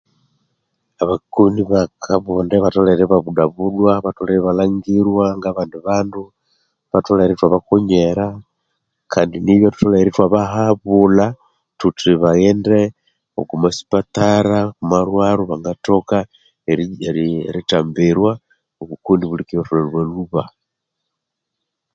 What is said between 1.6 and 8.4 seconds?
bakabonde batholere ibabudwabudwa, ibalhangirwa ngabandi bandu batholere ithwabakonyera